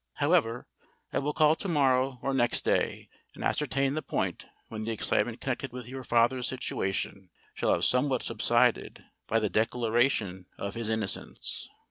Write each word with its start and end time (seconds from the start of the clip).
However, 0.15 0.67
I 1.13 1.19
will 1.19 1.31
call 1.31 1.55
to 1.57 1.67
morrow 1.67 2.17
or 2.23 2.33
next 2.33 2.65
day 2.65 3.07
and 3.35 3.43
ascertain 3.43 3.93
the 3.93 4.01
point, 4.01 4.47
when 4.67 4.83
the 4.83 4.91
excitement 4.91 5.41
connected 5.41 5.71
with 5.71 5.87
your 5.87 6.03
father's 6.03 6.47
situation 6.47 7.29
shall 7.53 7.71
have 7.73 7.85
somewhat 7.85 8.23
subsided 8.23 9.05
by 9.27 9.39
the 9.39 9.47
declaration 9.47 10.47
of 10.57 10.73
his 10.73 10.89
innocence." 10.89 11.69